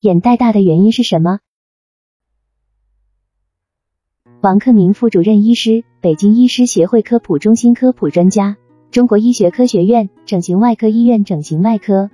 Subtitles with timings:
[0.00, 1.40] 眼袋大的原因是什么？
[4.40, 8.56] 王克明副主任医师，北京医师协会科普中心科普专家，
[8.90, 12.08] 中国医学科学院整形外科医院整形外科。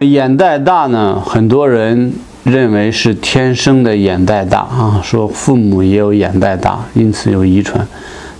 [0.00, 7.86] 眼袋大呢，很多人认为是天生的眼袋大啊，说父母也有眼袋大，因此有遗传。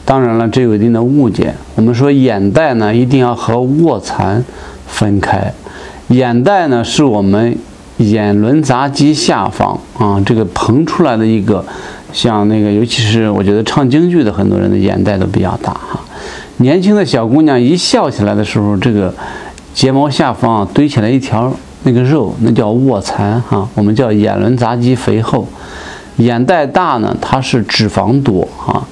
[0.05, 1.55] 当然了，这有一定的误解。
[1.77, 4.45] 我们说眼袋呢，一定要和卧蚕
[4.89, 5.55] 分开。
[6.13, 7.57] 眼袋呢，是我们
[7.97, 11.65] 眼轮匝肌下方啊，这个膨出来的一个，
[12.13, 15.99] 像那个，尤其是我觉得唱京剧的很多人的眼袋都比较大哈。
[16.59, 19.13] 年轻的小姑娘一笑起来的时候，这个。
[19.75, 21.51] 睫毛下方啊堆起来一条
[21.85, 25.49] 那个肉，那叫卧蚕哈，我们叫眼轮匝肌肥厚。
[26.17, 28.85] 眼袋大呢，它是脂肪多啊。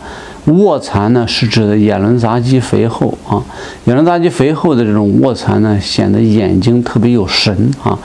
[0.51, 3.43] 卧蚕呢，是指的眼轮匝肌肥厚啊。
[3.85, 7.99] 眼轮匝肌肥厚的这种卧蚕呢，显得眼睛特别有神啊，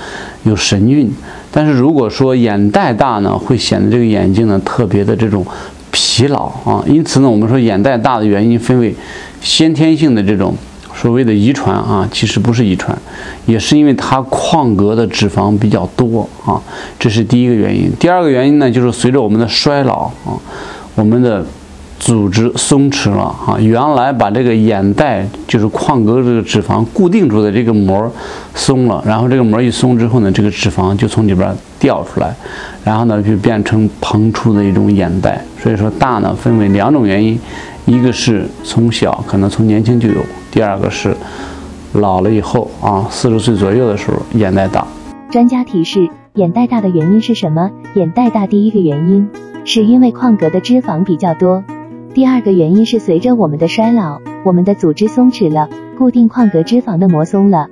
[0.44, 1.12] 有神韵。
[1.52, 5.46] 但是如果说眼袋大呢，会显得这个眼睛呢特别的这种
[5.92, 6.84] 疲劳啊。
[6.88, 8.96] 因此呢，我们说眼袋大的原因分为
[9.42, 10.56] 先天性的这种。
[10.98, 12.98] 所谓的遗传啊，其实不是遗传，
[13.46, 16.60] 也是因为它眶隔的脂肪比较多啊，
[16.98, 17.92] 这是第一个原因。
[18.00, 20.40] 第二个原因呢，就是随着我们的衰老啊，
[20.96, 21.46] 我们的
[22.06, 28.12] 组织松弛了啊，原来把这个眼袋就是眶隔这个脂肪固定住的这个膜
[28.54, 32.32] 松了，然后这个膜一松之后呢，这个脂肪就从里边掉出来，
[32.84, 35.44] 然后呢就变成膨出的一种眼袋。
[35.60, 37.40] 所以说大呢分为两种原因，
[37.86, 40.22] 一个是从小可能从年轻就有。
[40.52, 41.18] 第二个是
[41.94, 44.86] 老了以后啊，四十岁左右的时候眼袋大。
[45.32, 47.72] 专家提示：眼袋大的原因是什么？
[47.96, 49.28] 眼袋大第一个原因
[49.66, 51.64] 是因为眶隔的脂肪比较多，
[52.16, 57.68] 第二个原因是随着我们的衰老，我们的组织松弛了，固定眶隔脂肪的膜松了。